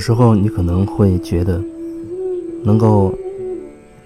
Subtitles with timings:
[0.00, 1.62] 有时候你可能会觉得，
[2.64, 3.12] 能够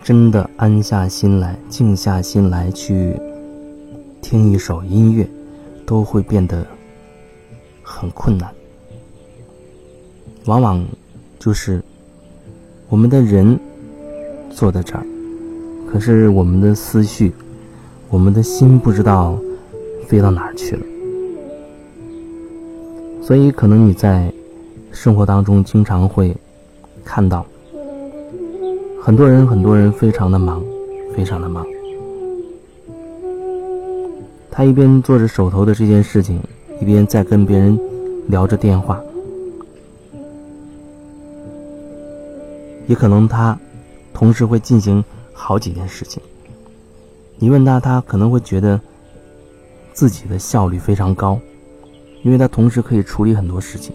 [0.03, 3.15] 真的安下心来、静下心来去
[4.21, 5.25] 听一首音乐，
[5.87, 6.67] 都会变得
[7.81, 8.53] 很困难。
[10.47, 10.85] 往往
[11.39, 11.81] 就是
[12.89, 13.57] 我们的人
[14.51, 15.07] 坐在这儿，
[15.89, 17.33] 可是我们的思绪、
[18.11, 19.39] 我们的心不知道
[20.09, 20.83] 飞到哪儿去了。
[23.23, 24.35] 所以，可能你在。
[24.95, 26.35] 生活当中经常会
[27.05, 27.45] 看到
[29.03, 30.65] 很多人，很多人非常的忙，
[31.15, 31.67] 非常的忙。
[34.51, 36.41] 他一边做着手头的这件事情，
[36.81, 37.79] 一边在跟别人
[38.29, 38.99] 聊着电话。
[42.87, 43.59] 也可能他
[44.13, 46.23] 同时会进行好几件事情。
[47.37, 48.81] 你问他，他可能会觉得
[49.93, 51.39] 自己的效率非常高，
[52.23, 53.93] 因为他同时可以处理很多事情。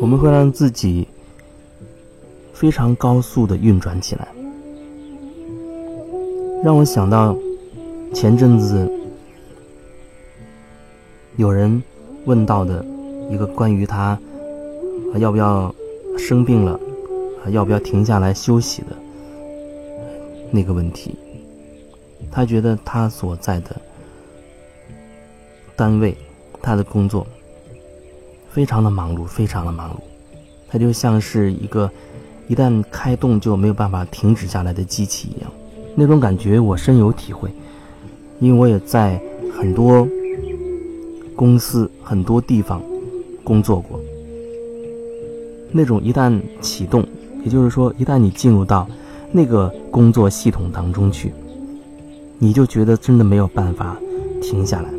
[0.00, 1.06] 我们会让自己
[2.54, 4.26] 非常高速的运转起来，
[6.64, 7.36] 让我想到
[8.14, 8.90] 前阵子
[11.36, 11.82] 有人
[12.24, 12.84] 问到的
[13.30, 14.18] 一个关于他
[15.16, 15.72] 要不要
[16.18, 16.80] 生病了，
[17.50, 18.96] 要不要停下来休息的
[20.50, 21.14] 那个问题。
[22.30, 23.76] 他觉得他所在的
[25.76, 26.16] 单位，
[26.62, 27.26] 他的工作。
[28.50, 29.94] 非常的忙碌，非常的忙碌，
[30.68, 31.90] 它就像是一个
[32.48, 35.50] 一旦开动就没有办法停止下来的机器一样，
[35.94, 37.48] 那种感觉我深有体会，
[38.40, 39.20] 因为我也在
[39.56, 40.06] 很多
[41.36, 42.82] 公司、很多地方
[43.44, 43.98] 工作过。
[45.72, 47.06] 那种一旦启动，
[47.44, 48.88] 也就是说，一旦你进入到
[49.30, 51.32] 那个工作系统当中去，
[52.38, 53.96] 你就觉得真的没有办法
[54.42, 54.90] 停下来。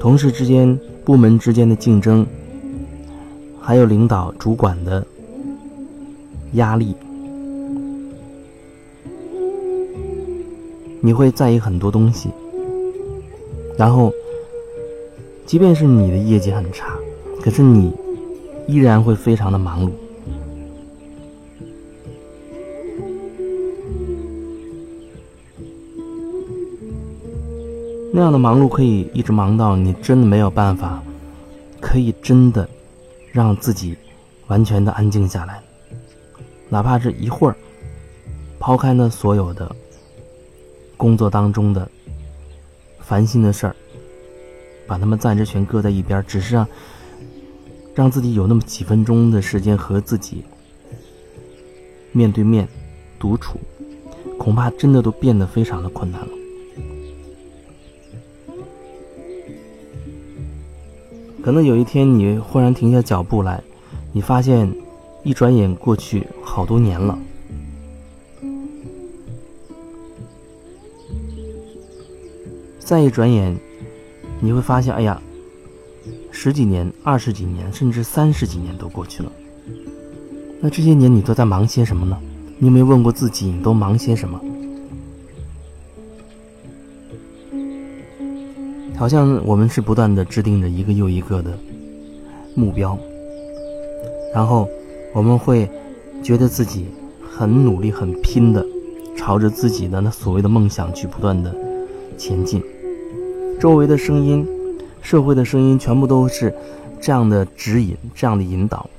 [0.00, 2.24] 同事之间、部门之间的竞争，
[3.60, 5.04] 还有领导、主管的
[6.52, 6.94] 压力，
[11.00, 12.30] 你会在意很多东西。
[13.76, 14.12] 然后，
[15.46, 16.96] 即便是你的业绩很差，
[17.42, 17.92] 可是你
[18.66, 19.90] 依然会非常的忙碌。
[28.10, 31.02] 那样的忙碌可以一直忙到你真的没有办法，
[31.80, 32.68] 可以真的
[33.30, 33.96] 让自己
[34.46, 35.60] 完全的安静下来，
[36.68, 37.56] 哪怕是一会儿，
[38.58, 39.70] 抛开那所有的
[40.96, 41.88] 工作当中的
[43.00, 43.76] 烦心的事儿，
[44.86, 46.66] 把他们暂时全搁在一边，只是让
[47.94, 50.42] 让自己有那么几分钟的时间和自己
[52.12, 52.66] 面对面
[53.18, 53.58] 独处，
[54.38, 56.28] 恐怕真的都变得非常的困难了。
[61.42, 63.62] 可能有一天你忽然停下脚步来，
[64.12, 64.70] 你发现
[65.22, 67.18] 一转眼过去好多年了。
[72.78, 73.56] 再一转眼，
[74.40, 75.20] 你会发现，哎呀，
[76.30, 79.30] 十几年、二十几年，甚至三十几年都过去了。
[80.60, 82.18] 那这些年你都在忙些什么呢？
[82.58, 84.40] 你有没有问过自己，你都忙些什么？
[88.98, 91.56] 好像我们是不断的制定着一个又一个的
[92.56, 92.98] 目标，
[94.34, 94.68] 然后
[95.14, 95.70] 我们会
[96.20, 96.86] 觉得自己
[97.30, 98.66] 很努力、很拼的，
[99.16, 101.54] 朝着自己的那所谓的梦想去不断的
[102.16, 102.60] 前进。
[103.60, 104.44] 周围的声音、
[105.00, 106.52] 社会的声音全部都是
[107.00, 108.90] 这样的指引、这样的引导。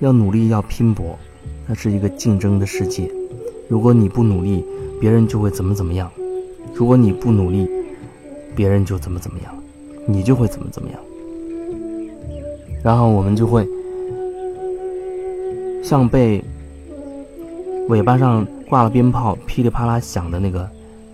[0.00, 1.18] 要努力，要拼搏，
[1.66, 3.10] 那是一个竞争的世界。
[3.68, 4.64] 如果你不努力，
[4.98, 6.08] 别人就会怎么怎么样；
[6.72, 7.68] 如果你不努力，
[8.58, 9.54] 别人就怎么怎么样，
[10.04, 10.98] 你就会怎么怎么样，
[12.82, 13.64] 然后我们就会
[15.80, 16.42] 像被
[17.88, 20.68] 尾巴上挂了鞭炮噼里啪啦响的那个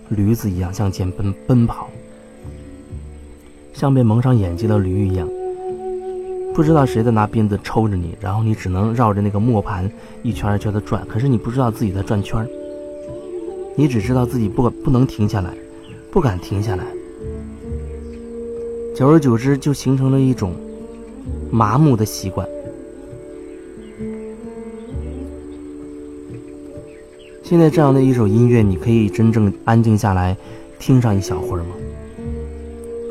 [0.09, 1.87] 驴子一样向前奔奔跑，
[3.73, 5.29] 像被蒙上眼睛的驴一样，
[6.51, 9.87] 不知道谁在拿鞭子抽着你，然后你只能绕着那个磨盘
[10.23, 12.43] 一圈一圈的转，可是你不知道自己在转圈
[13.75, 15.53] 你只知道自己不不能停下来，
[16.09, 16.83] 不敢停下来。
[18.95, 20.55] 久而久之，就形成了一种
[21.51, 22.47] 麻木的习惯。
[27.43, 30.35] 现在这样的一首音乐，你可以真正安静下来
[30.79, 31.75] 听上一小会儿吗？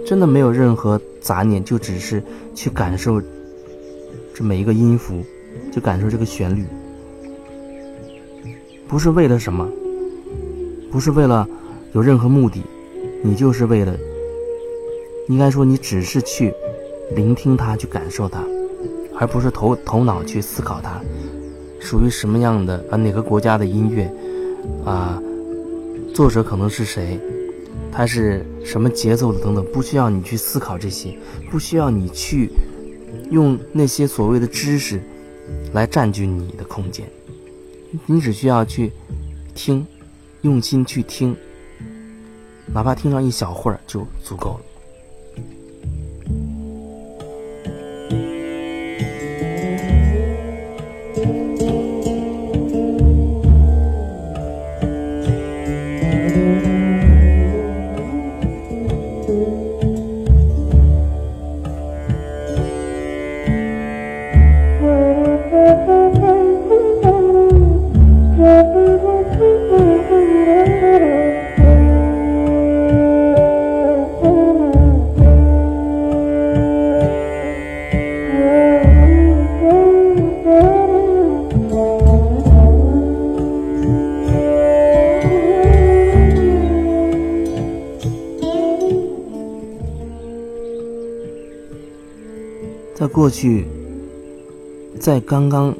[0.06, 2.22] 真的没有任何杂念，就只是
[2.54, 3.20] 去感受
[4.34, 5.22] 这每一个音符，
[5.70, 6.64] 就感受这个旋律，
[8.88, 9.68] 不是为了什么，
[10.90, 11.46] 不是为了
[11.92, 12.62] 有任何目的，
[13.22, 13.94] 你就是为了，
[15.28, 16.52] 应该说你只是去
[17.14, 18.44] 聆听它，去感受它，
[19.18, 21.00] 而不是头头脑去思考它
[21.80, 24.12] 属于什么样的啊哪个国家的音乐。
[24.84, 25.20] 啊，
[26.14, 27.20] 作者可能是谁？
[27.92, 29.38] 他是什么节奏的？
[29.40, 31.16] 等等，不需要你去思考这些，
[31.50, 32.50] 不需要你去
[33.30, 35.02] 用那些所谓的知识
[35.74, 37.06] 来占据你的空间。
[38.06, 38.90] 你只需要去
[39.54, 39.86] 听，
[40.40, 41.36] 用心去听，
[42.72, 44.60] 哪怕听上一小会儿就足够了。
[93.24, 93.64] 过去，
[95.00, 95.74] 在刚刚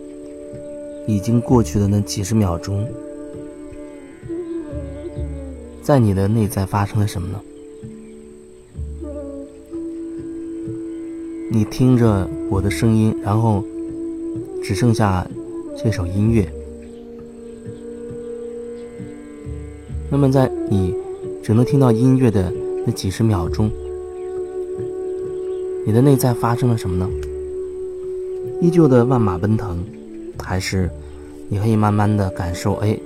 [1.07, 2.89] 已经过去的那几十秒钟，
[5.83, 7.41] 在你的内在发生了什么呢？
[11.51, 13.63] 你听着我的声音，然后
[14.63, 15.29] 只剩下
[15.77, 16.51] 这首音乐。
[20.11, 20.95] 那么，在你
[21.43, 22.51] 只能听到音乐的
[22.87, 23.71] 那几十秒钟。
[25.87, 27.07] 你的内在发生了什么呢？
[28.65, 29.85] 依旧的万马奔腾，
[30.43, 30.91] 还是
[31.51, 32.77] 你可以慢慢的感受？
[32.77, 32.99] 哎，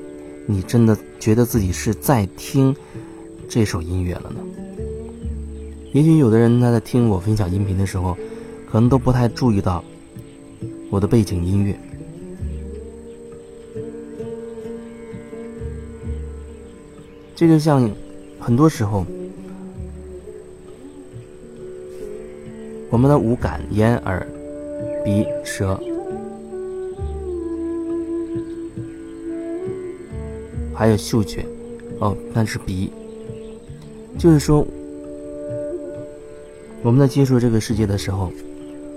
[0.46, 2.72] 你真的觉得自己是在听
[3.48, 4.36] 这首音乐了呢？
[5.92, 8.16] 也许有的人他在听我分享音频的时候，
[8.70, 9.82] 可能都不太注意到
[10.90, 11.76] 我的背景音乐。
[17.34, 17.90] 这就像
[18.38, 19.04] 很多时候。
[22.90, 24.26] 我们的五感：眼、耳、
[25.04, 25.78] 鼻、舌，
[30.74, 31.44] 还有嗅觉。
[32.00, 32.92] 哦，那是鼻。
[34.18, 34.66] 就是说，
[36.82, 38.32] 我们在接触这个世界的时候，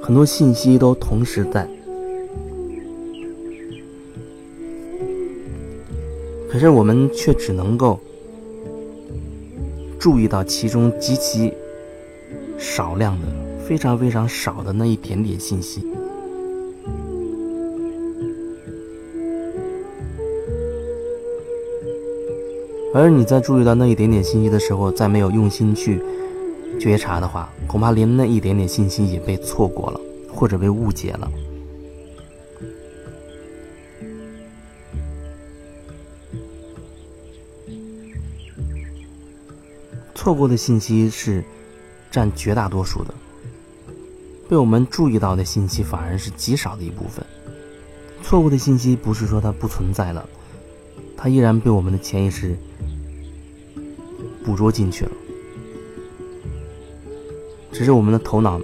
[0.01, 1.67] 很多信息都同时在，
[6.49, 7.99] 可是我们却只能够
[9.99, 11.53] 注意到其中极其
[12.57, 13.40] 少量的。
[13.71, 15.81] 非常非常少的那一点点信息，
[22.93, 26.01] 而你在注意到那一点点信息的时候，再没有用心去
[26.81, 31.31] 觉察的话，恐怕连那一点点信息也被错过了，或者被误解了。
[40.13, 41.41] 错过的信息是
[42.11, 43.13] 占绝大多数的。
[44.51, 47.25] 被我们注意到的信息反而是极少的一部分，
[48.21, 50.27] 错误的信息不是说它不存在了，
[51.15, 52.57] 它依然被我们的潜意识
[54.43, 55.11] 捕捉进去了，
[57.71, 58.59] 只是我们的头脑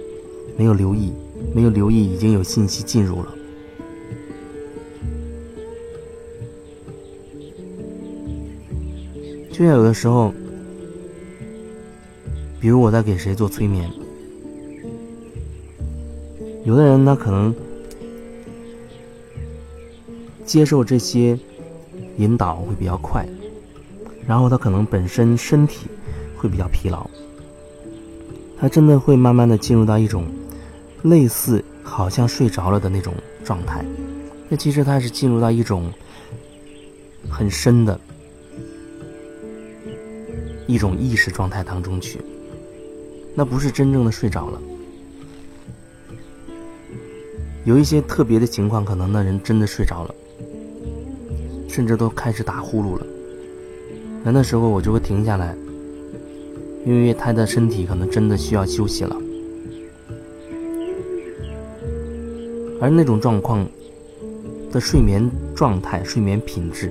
[0.58, 1.10] 没有留意，
[1.54, 3.34] 没有留意已经有信息进入了。
[9.50, 10.34] 就像有的时候，
[12.60, 13.90] 比如我在给谁做催眠。
[16.68, 17.54] 有的人呢，可能
[20.44, 21.38] 接受这些
[22.18, 23.26] 引导会比较快，
[24.26, 25.86] 然后他可能本身身体
[26.36, 27.08] 会比较疲劳，
[28.60, 30.26] 他真的会慢慢的进入到一种
[31.04, 33.82] 类似好像睡着了的那种状态。
[34.50, 35.90] 那其实他是进入到一种
[37.30, 37.98] 很深的
[40.66, 42.20] 一种意识状态当中去，
[43.34, 44.60] 那不是真正的睡着了。
[47.68, 50.14] 有一些特别的情况，可能那人真的睡着了，
[51.68, 53.06] 甚至都开始打呼噜了。
[54.24, 55.54] 那那时候我就会停下来，
[56.86, 59.14] 因为他的身体可能真的需要休息了。
[62.80, 63.68] 而那种状况
[64.72, 66.90] 的睡眠状态、睡眠品质，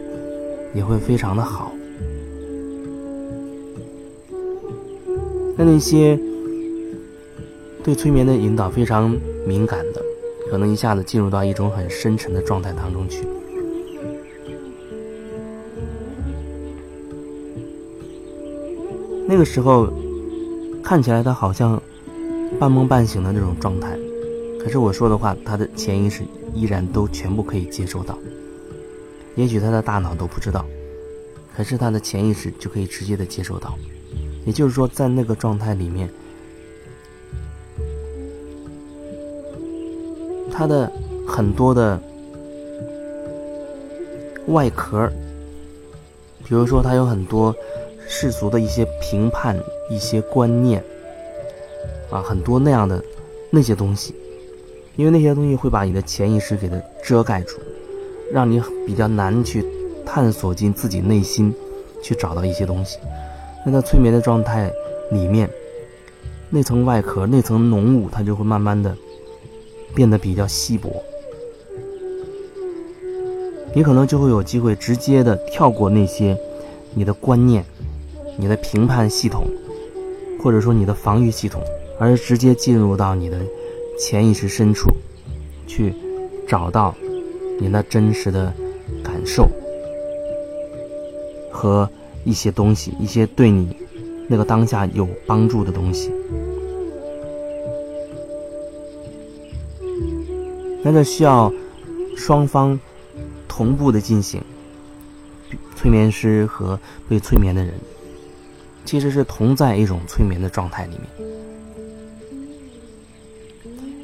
[0.75, 1.71] 也会非常的好。
[5.57, 6.19] 那那些
[7.83, 9.83] 对催眠的引导非常敏感，
[10.49, 13.27] 可能一下子进入到一种很深沉的状态当中去。
[19.27, 19.91] 那个时候，
[20.81, 21.81] 看起来他好像
[22.57, 23.97] 半梦半醒的那种状态，
[24.57, 26.23] 可是我说的话，他的潜意识
[26.53, 28.17] 依然都全部可以接收到。
[29.35, 30.65] 也许他的大脑都不知道，
[31.55, 33.77] 可是他的潜意识就可以直接的接收到。
[34.45, 36.09] 也就是说，在那个状态里面，
[40.57, 40.91] 他的
[41.27, 41.99] 很多的
[44.47, 45.07] 外壳，
[46.43, 47.55] 比如说他有很多。
[48.09, 49.59] 世俗的一些评判、
[49.89, 50.81] 一些观念，
[52.09, 53.03] 啊，很多那样的
[53.49, 54.15] 那些东西，
[54.95, 57.57] 因为那些东西会把你的潜意识给它遮盖住，
[58.31, 59.65] 让你比较难去
[60.05, 61.53] 探索进自己内心，
[62.01, 62.97] 去找到一些东西。
[63.65, 64.71] 那在催眠的状态
[65.11, 65.49] 里面，
[66.49, 68.95] 那层外壳、那层浓雾，它就会慢慢的
[69.97, 71.03] 变得比较稀薄，
[73.73, 76.37] 你可能就会有机会直接的跳过那些
[76.93, 77.65] 你的观念。
[78.39, 79.47] 你的评判系统，
[80.39, 81.59] 或者说你的防御系统，
[81.97, 83.39] 而直接进入到你的
[83.99, 84.91] 潜意识深处，
[85.65, 85.91] 去
[86.47, 86.93] 找到
[87.59, 88.53] 你那真实的
[89.03, 89.47] 感受
[91.51, 91.89] 和
[92.23, 93.75] 一些东西，一些对你
[94.27, 96.11] 那个当下有帮助的东西。
[100.87, 101.51] 那这需要
[102.15, 102.79] 双方
[103.45, 104.41] 同步的进行，
[105.75, 106.79] 催眠师和
[107.09, 107.73] 被催眠的人。
[108.85, 111.01] 其实是同在一种催眠的状态里面。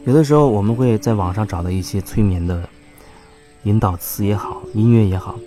[0.03, 2.67] 有的时候我们会在网上找到一些催眠的
[3.63, 5.39] 引导词也好，音乐也好，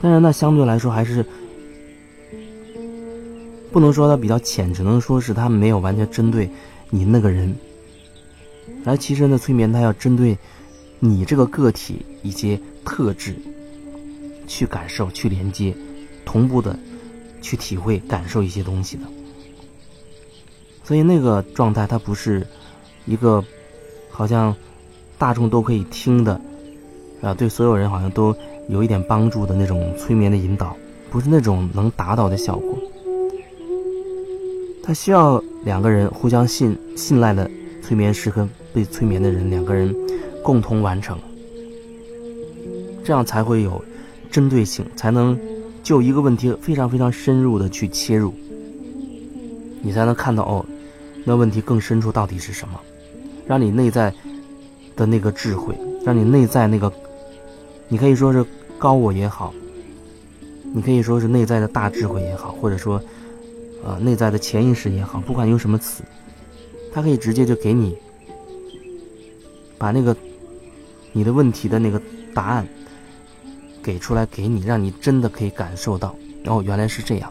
[0.00, 1.26] 但是那相对来说还是
[3.72, 6.48] 不能说它比较浅，只能说是它没有完全针对
[6.90, 7.52] 你那个人。
[8.84, 10.36] 而其实呢，催眠它要针对
[11.00, 13.34] 你这个个体一些特质
[14.46, 15.74] 去感受、去连接。
[16.26, 16.76] 同步的
[17.42, 19.02] 去体会、感受一些东西的，
[20.82, 22.44] 所以那个状态它不是
[23.04, 23.44] 一个
[24.10, 24.56] 好像
[25.18, 26.40] 大众都可以听的
[27.20, 28.34] 啊，对所有人好像都
[28.68, 30.74] 有一点帮助的那种催眠的引导，
[31.10, 32.78] 不是那种能达到的效果。
[34.82, 37.48] 他需要两个人互相信信赖的
[37.86, 39.94] 催眠师和被催眠的人两个人
[40.42, 41.18] 共同完成，
[43.04, 43.84] 这样才会有
[44.30, 45.38] 针对性，才能。
[45.82, 48.32] 就一个问题非常非常深入的去切入，
[49.82, 50.64] 你才能看到哦，
[51.26, 52.80] 那问题更深处到底是什么？
[53.46, 54.10] 让你内在
[54.96, 56.90] 的那个智慧，让你内在那个，
[57.86, 58.42] 你可以说是
[58.78, 59.52] 高我也好，
[60.72, 62.98] 你可以说是内在的大智慧也好，或者说，
[63.84, 66.02] 呃，内在的潜意识也好，不管用什么词，
[66.94, 67.94] 他可以直接就给你
[69.76, 70.16] 把那个
[71.12, 72.00] 你的问题的那个
[72.32, 72.66] 答案。
[73.82, 77.30] 给出来给你，让你真的可以感受到，哦，原来是这样。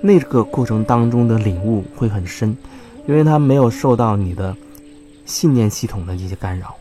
[0.00, 2.56] 那个过程当中的领悟会很深，
[3.06, 4.56] 因为他没有受到你的
[5.24, 6.74] 信念系统的一些干扰。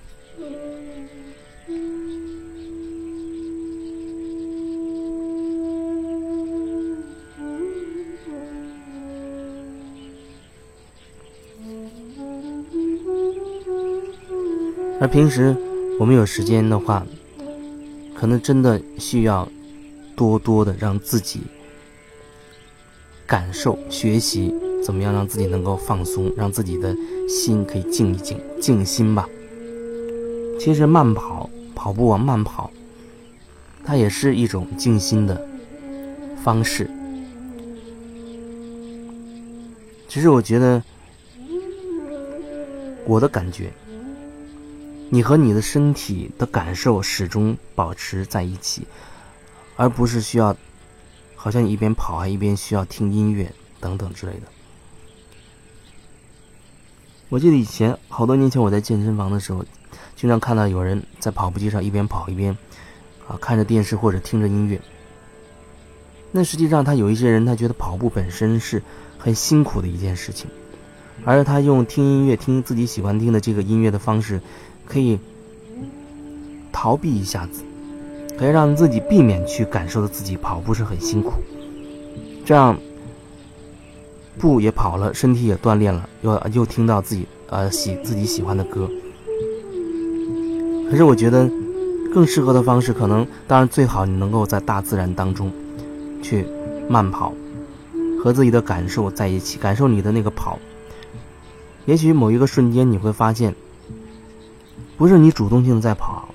[15.02, 15.54] 而平时
[16.00, 17.06] 我们有时间的话。
[18.14, 19.52] 可能真的需要
[20.16, 21.42] 多多的让自己
[23.26, 24.54] 感受、学习，
[24.86, 26.96] 怎么样让自己能够放松，让自己的
[27.28, 29.28] 心可以静一静、静心吧。
[30.60, 32.70] 其实慢跑、跑步啊，慢跑，
[33.84, 35.44] 它也是一种静心的
[36.44, 36.88] 方式。
[40.08, 40.84] 其实我觉得，
[43.08, 43.72] 我的感觉。
[45.14, 48.88] 你和你的身体的感受始终保持在一起，
[49.76, 50.56] 而不是需要，
[51.36, 53.52] 好像你一边跑还一边需要听音乐
[53.82, 54.44] 等等之类的。
[57.28, 59.66] 我记得以前好多年前我在健身房的时候，
[60.16, 62.58] 经常看到有人在跑步机上一边跑一边，
[63.28, 64.80] 啊看着电视或者听着音乐。
[66.32, 68.82] 那实际上他有一些人他觉得跑步本身是
[69.20, 70.50] 很辛苦的一件事情，
[71.26, 74.40] 而他用听音乐听自己喜欢听的这个音乐的方式。
[74.92, 75.18] 可以
[76.70, 77.64] 逃避一下子，
[78.38, 81.32] 可以让自己避免去感受到自己跑步是很辛苦，
[82.46, 82.78] 这样
[84.38, 88.90] 步也跑了，身体也锻炼了，又又听到自己呃喜自己喜欢的歌。
[90.90, 91.50] 可是我觉得
[92.14, 95.50] 更适合的方式，可能当然最好你能够在大自然当中
[96.22, 96.46] 去
[96.90, 97.32] 慢跑，
[98.22, 100.60] 和自己的感受在一起，感受你的那个跑。
[101.86, 103.56] 也许某一个瞬间你会发现，
[105.02, 106.30] 不是你主动性在跑，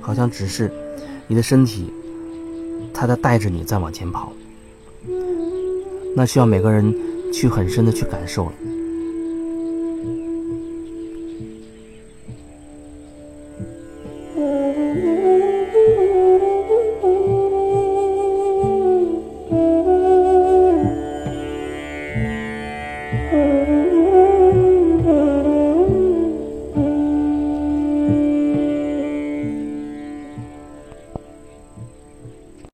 [0.00, 0.68] 好像只是
[1.28, 1.88] 你的身体，
[2.92, 4.32] 它在带着你在往前跑。
[6.16, 6.92] 那需要每个人
[7.32, 8.52] 去很深的去感受了。